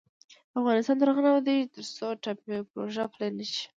افغانستان 0.59 0.95
تر 0.99 1.07
هغو 1.09 1.21
نه 1.25 1.29
ابادیږي، 1.31 1.71
ترڅو 1.73 2.07
ټاپي 2.23 2.55
پروژه 2.71 3.05
پلې 3.13 3.27
نشي. 3.37 3.65